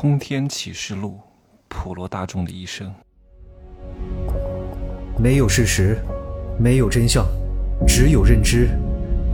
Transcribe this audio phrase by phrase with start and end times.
[0.00, 1.18] 通天启示录，
[1.66, 2.94] 普罗大众的一生。
[5.18, 5.98] 没有事实，
[6.56, 7.26] 没有真相，
[7.84, 8.68] 只有认知，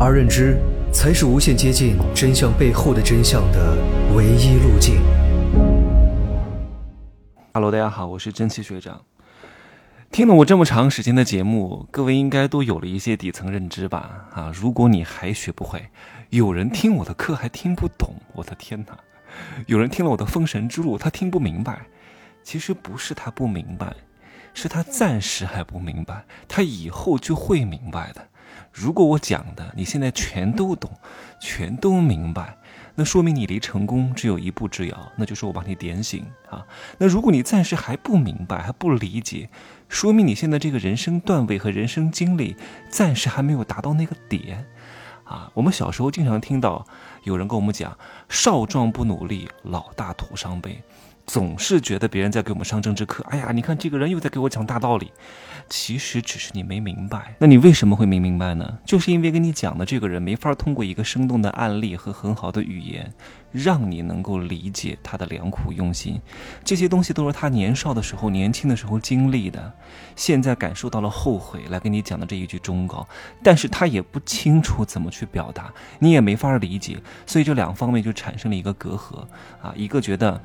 [0.00, 0.56] 而认知
[0.90, 3.76] 才是无限接近真相背后的真相的
[4.16, 5.02] 唯一路径。
[7.52, 9.02] Hello，大家好，我是蒸汽学长。
[10.10, 14.30] 听了我这么长时间的节目，各位应该都有了一些底层认知吧？
[14.32, 15.90] 啊，如果你还学不会，
[16.30, 18.98] 有人听我的课还听不懂，我的天哪！
[19.66, 21.86] 有人听了我的《封神之路》，他听不明白。
[22.42, 23.94] 其实不是他不明白，
[24.52, 28.28] 是他暂时还不明白，他以后就会明白的。
[28.70, 30.90] 如果我讲的你现在全都懂，
[31.40, 32.58] 全都明白，
[32.96, 36.66] 那说明你离成功只有一步之遥，那就是我把你点醒啊。
[36.98, 39.48] 那如果你暂时还不明白，还不理解，
[39.88, 42.56] 说明你现在这个人生段位和人生经历
[42.90, 44.66] 暂时还没有达到那个点。
[45.24, 46.86] 啊，我们小时候经常听到
[47.22, 47.96] 有人跟我们讲
[48.28, 50.82] ：“少壮不努力，老大徒伤悲。”
[51.26, 53.24] 总是觉得别人在给我们上政治课。
[53.30, 55.10] 哎呀，你看这个人又在给我讲大道理，
[55.68, 57.34] 其实只是你没明白。
[57.38, 58.78] 那你为什么会没明白呢？
[58.84, 63.10] 就是因为跟你讲的这个人没法通过一个生动的案例和很好的语言，
[63.52, 66.20] 让你能够理解他的良苦用心。
[66.62, 69.72] 这些东西都是他年少的时候、年轻的时候经历的，
[70.14, 73.06] 现在感受到了后悔，来跟你讲的这一句忠告。
[73.42, 79.24] 但是他也不清楚怎么去表达，你也没法理解，所以这两方面就产生了一个隔阂
[79.62, 79.72] 啊。
[79.74, 80.38] 一个觉得。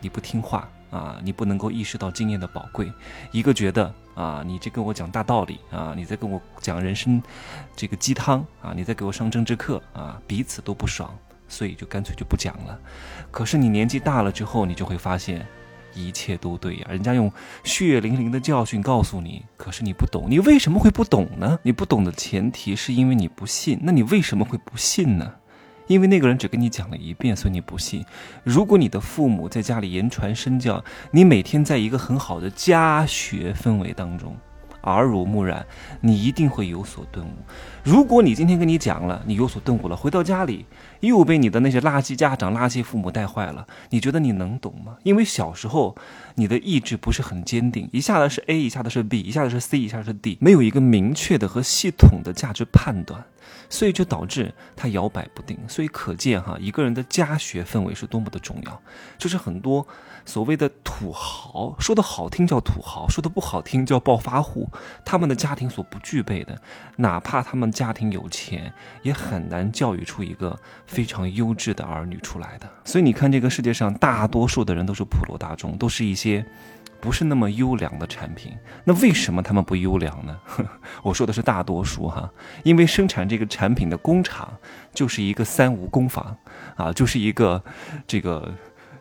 [0.00, 1.20] 你不听话啊！
[1.22, 2.92] 你不能够意识到经验的宝贵。
[3.30, 7.22] 一个觉得啊，你这跟我讲大道理啊，你在跟我讲人生
[7.76, 11.16] 这个鸡汤啊，你在给我上政治课啊，彼此都不爽，
[11.48, 12.78] 所以就干脆就不讲了。
[13.30, 15.46] 可是你年纪大了之后，你就会发现
[15.94, 16.86] 一切都对呀。
[16.90, 17.32] 人家用
[17.64, 20.26] 血淋淋的教训告诉你，可是你不懂。
[20.28, 21.58] 你为什么会不懂呢？
[21.62, 23.78] 你不懂的前提是因为你不信。
[23.82, 25.34] 那你为什么会不信呢？
[25.90, 28.04] 因为那个人只跟你讲了一遍，所以你不信。
[28.44, 34.36] 如果你的父母在家里言传身教，你每天在一个很好的家学氛围当中。
[34.84, 35.66] 耳濡目染，
[36.00, 37.30] 你一定会有所顿悟。
[37.82, 40.64] 如果你今天跟你讲了，你有所顿悟了，回到家里
[41.00, 44.96] 又被你的那些垃圾家长、垃圾父母带坏了，你觉得你能懂吗？
[45.02, 45.96] 因为小时候
[46.34, 53.24] 你的意志不是很坚定，一下子是 A，一下子是 B，一下子是 C，一下子是 D，没有一个明确的和系统的价值判断，
[53.68, 55.58] 所以就导致他摇摆不定。
[55.68, 58.82] 所以可见哈，一个人的家学氛围是多么的重要。
[59.18, 59.86] 就是很多
[60.24, 64.68] 所谓的土豪，说的好听叫土豪，说的不好听叫暴发户。
[65.04, 66.60] 他们的家庭所不具备的，
[66.96, 68.72] 哪怕他们家庭有钱，
[69.02, 70.58] 也很难教育出一个
[70.90, 72.68] 非常优质的儿女出来的。
[72.84, 76.44] 所以你看，这个世界上大多数的人都是普罗大众，都是一些
[77.00, 78.52] 不是那么优良的产品。
[78.84, 80.36] 那为什么他们不优良呢？
[81.02, 82.28] 我说的是大多数哈，
[82.64, 84.52] 因为生产这个产品的工厂
[84.92, 86.36] 就是一个三无工坊
[86.76, 87.62] 啊，就是一个
[88.06, 88.52] 这个。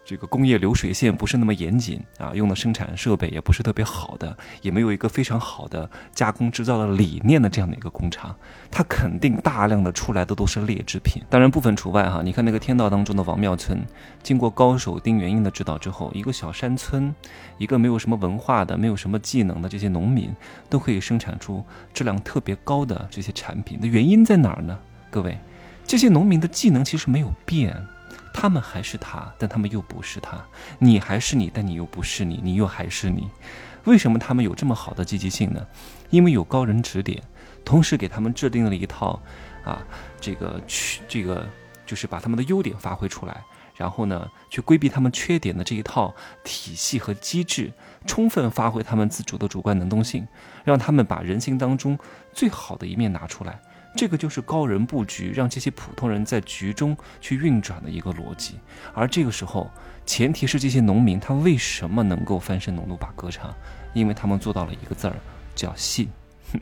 [0.10, 8.36] 这个工业流水线不是那么严谨啊，用的生产设备也不是特别好的，也没有一个非常好的加工制造的理念的这样的一个工厂，
[8.72, 12.24] 它肯定大量的出来的都是劣质品，当然部分除外哈。
[12.24, 13.80] 你看那个天道当中的王庙村，
[14.24, 17.14] 经过高手丁元英的指导之后，一个小山村，
[17.60, 20.36] 一个没有什么文化的、没有什么技能的这些农民，
[20.72, 23.78] 都可以生产出质量特别高的这些产品。
[23.80, 24.76] 那原因在哪儿呢？
[25.12, 25.38] 各位，
[25.86, 27.80] 这些农民的技能其实没有变。
[28.40, 30.38] 他们还是他，但他们又不是他；
[30.80, 33.30] 你还是你，但你又不是你，你又还是你。
[33.84, 35.68] 为什么他们有这么好的积极性呢？
[36.10, 37.22] 因为有高人指点，
[37.66, 39.22] 同时给他们制定了一套，
[39.66, 39.86] 啊，
[40.22, 41.46] 这个去这个
[41.86, 43.44] 就是把他们的优点发挥出来，
[43.76, 47.74] 然后呢，去规避他们缺点的这一套体系和机制，
[48.08, 50.26] 充分发挥他们自主的主观能动性，
[50.64, 52.00] 让他们把人性当中
[52.32, 53.60] 最好的一面拿出来。
[53.96, 58.56] 这个就是高人布局，让这些普通人在局中去运转的一个逻辑。
[58.94, 59.70] 而这个时候，
[60.06, 63.54] 前提是这些农民他为什么能够翻身农奴把歌唱？
[63.94, 65.16] 因为他们做到了一个字儿，
[65.56, 66.08] 叫信。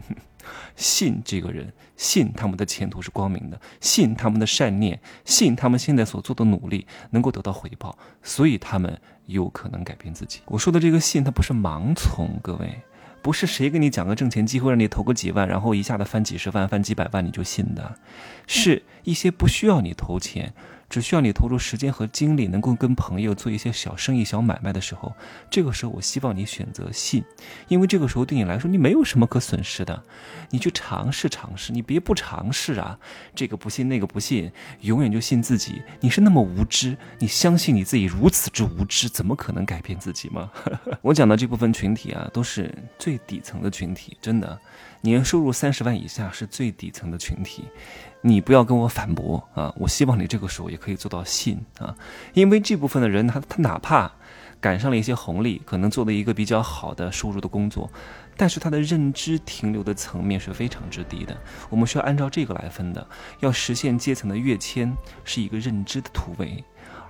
[0.77, 10.39] 信这个人，信他们的前途是光明的，信他们的善念，信他们现在所做的努力能够得到回报，所以他们有可能改变自己。
[10.45, 12.79] 我说的这个信，它不是盲从，各位。
[13.21, 17.95] 不是谁给你讲个挣钱机会，让你投个几万，然后一下子翻几十万、翻几百万，你就信的，
[18.47, 20.53] 是一些不需要你投钱。
[20.89, 25.13] 只需要你投入时间和精力，能够跟朋友做一些小生意、小买卖的时候，
[25.49, 27.23] 这个时候我希望你选择信，
[27.67, 30.03] 因为这个时候对你来说你没有什么可损失的，
[30.49, 32.97] 你去尝试尝试，你别不尝试啊！
[33.35, 34.51] 这个不信那个不信，
[34.81, 35.81] 永远就信自己。
[35.99, 40.49] 你是那么无知，你相信你自己如此之无知，怎么可能改变自己吗？
[41.01, 44.57] 我讲的这部分群体啊，都是最底层的群体，真的。
[45.01, 47.65] 年收入三十万以下是最底层的群体。
[48.21, 49.73] 你不要跟我反驳啊！
[49.77, 51.95] 我希望你这个时候也可以做到信啊，
[52.33, 54.11] 因为这部分的人他他哪怕
[54.59, 57.89] 赶上了一些红利，可能做了一个比较好的收入的工作，
[58.35, 61.37] 但是他的认知停留的层面是非常之低的。
[61.69, 63.07] 我们需要按照这个来分的，
[63.39, 64.91] 要实现阶层的跃迁
[65.23, 66.63] 是一个认知的突围。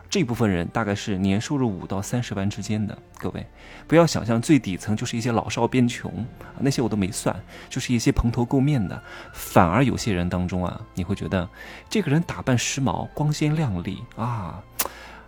[0.09, 3.45] 这部分人大概是年收入五到三十万之间的，各位
[3.88, 6.09] 不要想象最底层就是一些老少边穷
[6.39, 7.36] 啊，那些我都没算，
[7.69, 9.01] 就是一些蓬头垢面的。
[9.33, 11.48] 反而有些人当中啊，你会觉得
[11.89, 14.63] 这个人打扮时髦、光鲜亮丽啊，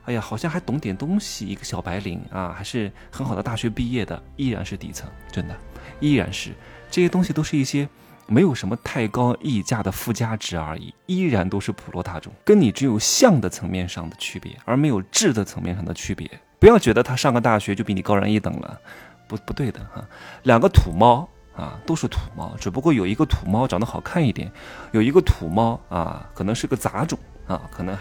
[0.06, 5.56] 哎呀，好像还懂点东西，一个小白领啊，还是很好的大学毕业的，依然是底层，真的，
[6.00, 6.52] 依然是
[6.90, 7.88] 这些东西都是一些。
[8.30, 16.30] 没有什么太高溢价的附加值而已，依然都是普罗大众，跟你只有相的层面上的区别，而没有质的层面上的区别。
[16.60, 18.80] 不要觉得他上个大学就比你高人一等了，
[19.28, 20.06] 不不对的哈。
[20.44, 24.52] 两个土猫啊，都是土猫，只不过有一个土猫长得好看一点，
[24.92, 27.18] 有一个土猫啊，可能是个杂种
[27.48, 27.98] 啊，可能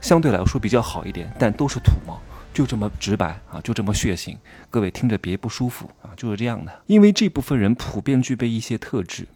[0.00, 2.20] 相对来说比较好一点，但都是土猫，
[2.52, 4.36] 就这么直白啊，就这么血腥。
[4.68, 9.26] 各位听着别不舒服啊，就是这样的，因为这部分人普遍具备一些特质。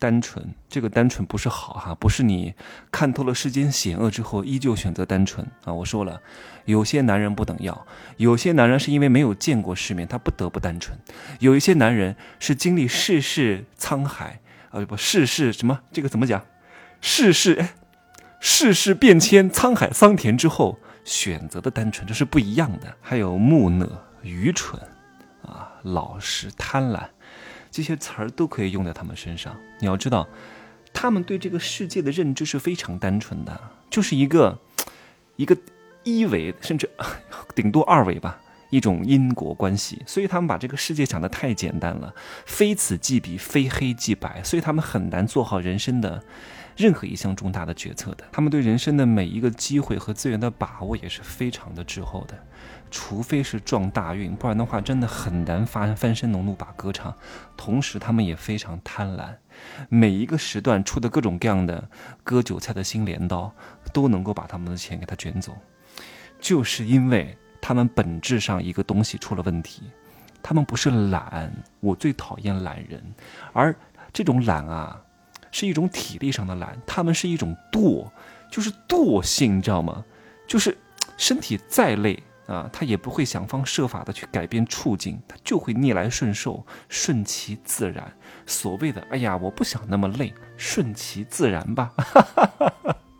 [0.00, 2.54] 单纯，这个单纯不是好哈，不是你
[2.90, 5.72] 看透了世间险恶之后依旧选择单纯啊！
[5.72, 6.20] 我说了，
[6.64, 7.86] 有些男人不等要，
[8.16, 10.96] 有些男人是因为没有见过世面，他不得不单纯；
[11.38, 15.80] 有一些男人是经历世事沧海啊，不，世事什么？
[15.92, 16.42] 这个怎么讲？
[17.02, 17.68] 世事，
[18.40, 22.96] 世事变迁，沧海桑田之后选择的单纯，这是不一样的。
[23.02, 23.86] 还有木讷、
[24.22, 24.80] 愚蠢
[25.42, 27.04] 啊，老实、贪婪。
[27.70, 29.56] 这些词儿都可以用在他们身上。
[29.78, 30.26] 你要知道，
[30.92, 34.58] 他们对这个世界的认知是非常单纯的，就是一个
[35.36, 35.56] 一个
[36.02, 36.90] 一维，甚至
[37.54, 38.40] 顶多二维吧，
[38.70, 40.02] 一种因果关系。
[40.06, 42.14] 所以他们把这个世界想得太简单了，
[42.46, 44.42] 非此即彼，非黑即白。
[44.42, 46.22] 所以他们很难做好人生的
[46.76, 48.24] 任何一项重大的决策的。
[48.32, 52.38] 他们对人生的每一个机会和资源的把握也是非常的滞后的。
[52.90, 57.14] 除非是撞大运，不然的话真的很难翻翻身农奴把歌唱。
[57.56, 59.28] 同时，他们也非常贪婪，
[59.88, 61.88] 每一个时段出的各种各样的
[62.24, 63.54] 割韭菜的新镰刀，
[63.92, 65.56] 都能够把他们的钱给他卷走。
[66.40, 69.82] 就是因为他们本质上一个东西出了问题，
[70.42, 73.00] 他们不是懒，我最讨厌懒人，
[73.52, 73.72] 而
[74.12, 75.00] 这种懒啊，
[75.52, 78.08] 是一种体力上的懒，他们是一种惰，
[78.50, 80.04] 就是惰性，你知道吗？
[80.46, 80.76] 就是
[81.16, 82.22] 身体再累。
[82.46, 88.12] 啊，他也不会想方设法的去改变处境，他就会逆来顺受，顺其自然。
[88.44, 91.92] 所谓的“哎呀，我不想那么累，顺其自然吧。”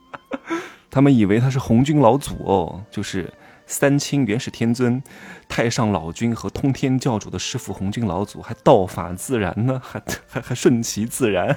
[0.91, 3.33] 他们以为他是红军老祖哦，就是
[3.71, 5.01] 三清元始天尊、
[5.49, 11.57] 太上老君和通天教主的师傅红军老祖，还道法自然呢， 还还还顺其自然，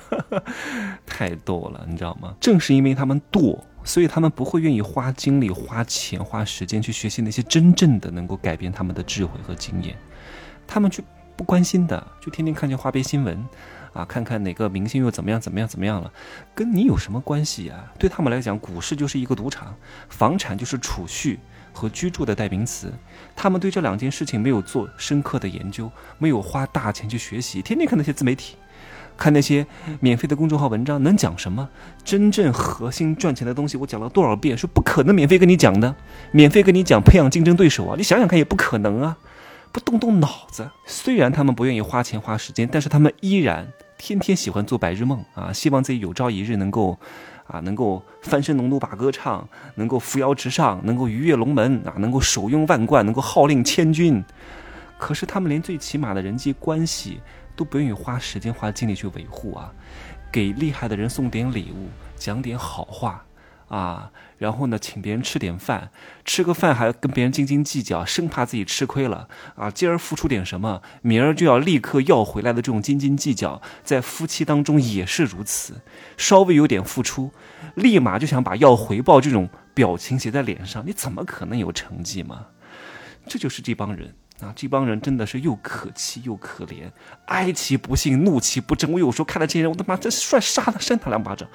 [1.07, 2.36] 太逗了，你知道吗？
[2.39, 3.60] 正是因为他们惰。
[3.86, 9.94] 所以他们不会愿意花精力、花钱、花时间去学习那些真正的能够改变他们的智慧和经验，
[10.65, 11.04] 他们就
[11.36, 13.45] 不关心的，就天天看见花边新闻，
[13.92, 16.10] 啊，看看哪个明星又怎么样、怎么样、怎么样了，
[16.56, 17.92] 跟你有什么关系呀？
[18.00, 19.75] 对他们来讲，股市就是一个赌场，
[20.07, 21.38] 房产就是储蓄
[21.74, 22.94] 和居住的代名词。
[23.36, 28.56] 他们对这两件事情没有做深刻的研究，没有花大钱去学习，天天看那些自媒体。
[29.16, 29.66] 看那些
[30.00, 31.70] 免费的公众号文章能讲什么？
[32.04, 35.96] 真正核心赚钱的东西，我讲了多少遍，是不可能免费跟你讲的。
[36.31, 39.18] 免费跟你讲培养竞争对手啊，你想想看也不可能啊！
[39.72, 43.68] 不动动脑子，虽然他们不愿意花钱花时间，但是他们依然
[44.00, 47.00] 天天喜欢做白日梦啊，希望自己有朝一日能够，
[47.53, 54.22] 啊，能够翻身农奴把歌唱，能够扶摇直上，能够鱼跃龙门啊，能够手拥万贯，能够号令千军。
[54.98, 57.22] 可是他们连最起码的人际关系。
[57.55, 59.72] 都不愿意花时间花精力去维护啊，
[60.31, 63.24] 给厉害的人送点礼物，讲点好话
[63.67, 65.89] 啊，然后呢，请别人吃点饭，
[66.25, 75.82] 吃个饭还要跟别人斤斤计较，生怕自己吃亏了啊，今儿付出点什么，明儿就要立刻要回来的这种斤斤计较，在夫妻当中也是如此，
[76.17, 77.32] 稍微有点付出，
[77.75, 82.48] 立马就想把要回报这种表情写在脸上，你怎么可能有成绩嘛？
[83.27, 84.15] 这就是这帮人。
[84.41, 86.91] 啊，这帮人真的是又可气又可怜，
[87.27, 88.91] 哀其不幸，怒其不争。
[88.91, 91.48] 我有时候看到这些人，我他妈真帅杀他，扇他两巴掌。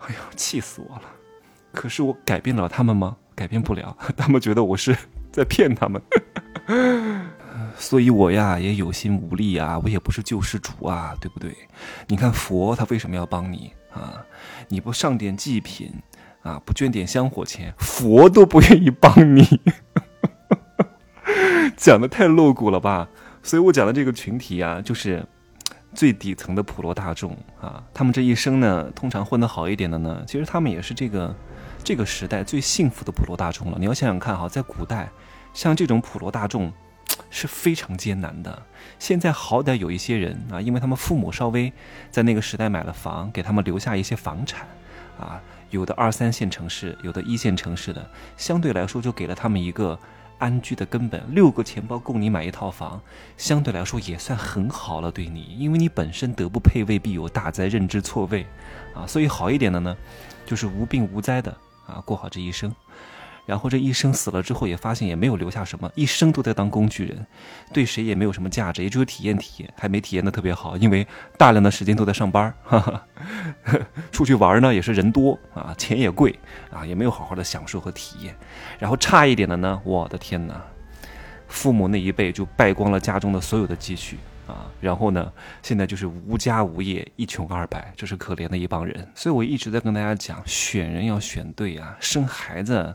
[0.00, 1.02] 哎呦，气死我了！
[1.72, 3.16] 可是我改变了他们吗？
[3.34, 4.96] 改变不了， 他们觉得我是
[5.32, 6.02] 在骗他们。
[7.76, 11.54] 所以我呀也有心无力啊，我也不是救世主啊，对不对？
[12.08, 14.22] 你看佛他为什么要帮你啊？
[14.68, 15.92] 你不上点祭品
[16.42, 19.60] 啊，不捐点香火钱，佛都不愿意帮你。
[21.76, 23.08] 讲的太露骨了吧，
[23.42, 25.24] 所以我讲的这个群体啊，就是
[25.94, 31.34] 最底层的普罗大众啊，他们这一生呢，通常混得好一点的呢，其实他们也是这个
[31.82, 33.76] 这个时代最幸福的普罗大众了。
[33.78, 35.10] 你要想想看哈，在古代，
[35.52, 36.72] 像这种普罗大众
[37.30, 38.62] 是非常艰难的。
[38.98, 41.72] 现在好歹有一些人啊，因为他们父母稍微
[42.10, 44.66] 在那个时代买了房，给他们留下一些房产
[45.18, 49.98] 啊，有的二三线城市，有的一线城市的，相对来说就给了他们一个。
[50.40, 52.98] 安居的根本，六个钱包供你买一套房，
[53.36, 55.12] 相对来说也算很好了。
[55.12, 58.46] 对你，因为你本身德不配位，必有大灾，认知错位，
[58.94, 59.94] 啊，所以好一点的呢，
[60.46, 61.54] 就是无病无灾的
[61.90, 62.74] 啊，过好这一生。
[63.46, 67.26] 然后这一生死了之后，也发现也没有留下什么，一生都在当工具人，
[67.72, 71.04] 对谁也没有什么价值，也只有体验体验，还没体验的特别好，因为
[71.36, 73.06] 大量的时间都在上班，哈哈，
[74.12, 76.38] 出去玩呢也是人多啊，钱也贵
[76.70, 78.36] 啊，也没有好好的享受和体验。
[78.78, 80.62] 然后差一点的呢，我的天哪，
[81.48, 84.16] 父母那一辈就败光了家中的所有的积蓄
[84.50, 89.08] 啊，然后呢，现在就是无家无业，一穷二白，这是可怜的一帮人。
[89.14, 92.94] 所以我一直在跟大家讲，选人要选对啊，生孩子。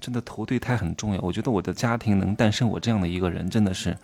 [0.00, 1.20] 真的投对胎很重要。
[1.20, 3.94] 我觉得我的家庭能诞生我这样的一个人，真的是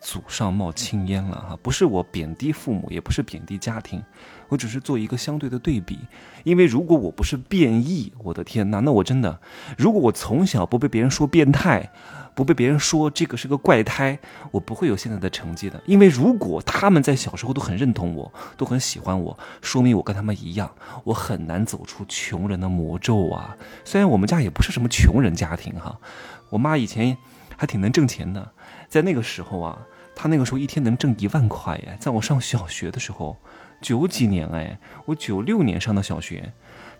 [0.00, 1.58] 祖上冒青烟了哈！
[1.62, 4.02] 不是我贬低父母，也不是贬低家庭，
[4.48, 5.98] 我只是做一个相对的对比。
[6.44, 9.40] 因为如果我不是变异，我的天哪，那我真的，
[9.76, 11.90] 如果我从小不被别人说变态。
[12.36, 14.18] 不被别人说这个是个怪胎，
[14.50, 15.82] 我不会有现在的成绩的。
[15.86, 20.70] 因为如果他们在小时候都很认同我，都很喜欢我，说明我跟他们一样，
[21.04, 23.56] 我很难走出穷人的魔咒啊。
[23.86, 25.98] 虽然我们家也不是什么穷人家庭哈，
[26.50, 27.16] 我妈以前
[27.56, 28.52] 还挺能挣钱的，
[28.88, 29.78] 在那个时候啊，
[30.14, 33.36] 他那个时候一天能挣一万块哎，在我上小学的时候，
[33.80, 36.52] 九几年哎，我九六年上的小学，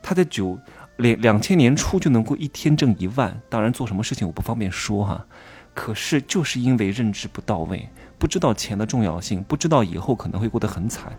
[0.02, 0.58] 他在九。
[0.98, 5.26] 两两千年初就能够一天挣一万，当然做什么事情我不方便说哈，
[5.74, 11.12] 可是就是因为认知不到位，不知道钱的重要性，不知道以后可能会过得很惨，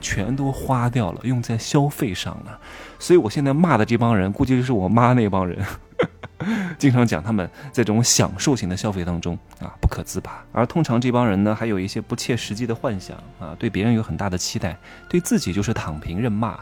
[0.00, 2.60] 全都花掉了，用在消费上了，
[3.00, 5.58] 所以我现在骂的这帮人，估计就是我妈那帮人。
[6.78, 14.76] 经常讲他们在这种享受型的消费当中啊不可自拔，而通常这帮人呢还有一些不切实际的幻想啊，对别人有很大的期待，
[15.08, 16.58] 对自己就是躺平认骂，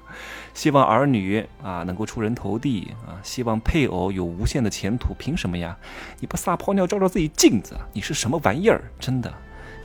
[0.54, 5.76] 希望儿女啊能够出人头地啊，希望配偶有无限的前途，凭什么呀？
[6.20, 8.82] 你不撒泡尿照照自己镜子，你是什么玩意儿？
[8.98, 9.32] 真的，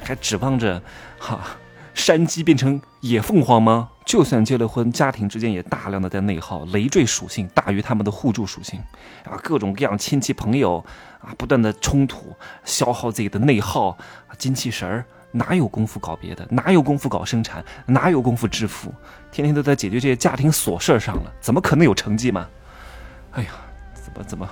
[0.01, 0.81] 还指望着
[1.19, 1.41] 哈？
[1.93, 3.89] 山鸡变成野凤凰吗？
[4.05, 8.79] 就算结了婚，家庭之间也大量的在内耗，累赘属性大于他们的互助属性，
[9.23, 10.83] 啊，各种各样亲戚朋友
[11.21, 13.97] 啊，不断的冲突，消耗自己的内耗
[14.37, 16.45] 精气神儿，哪有功夫搞别的？
[16.49, 17.63] 哪有功夫搞生产？
[17.85, 18.93] 哪有功夫致富？
[19.31, 22.47] 天天都在解决这些家庭琐事上了，怎么可能有成绩嘛？
[23.33, 23.51] 哎呀，
[23.93, 24.49] 怎么怎么，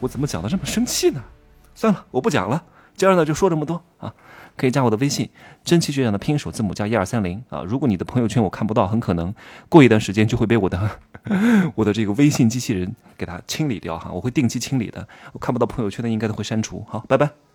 [0.00, 1.22] 我怎么讲的这么生气呢？
[1.74, 2.62] 算了，我不讲了，
[2.98, 4.12] 今儿呢就说这么多啊。
[4.56, 5.30] 可以加我的微信，
[5.62, 7.62] 真奇学长的拼音首字母加一二三零啊。
[7.62, 9.32] 如果你的朋友圈我看不到，很可能
[9.68, 10.90] 过一段时间就会被我的
[11.76, 14.10] 我的这个微信机器人给它清理掉哈。
[14.10, 16.84] 我会定期清理的，我看不到朋友圈的应该都会删除。
[16.88, 17.47] 好，拜拜。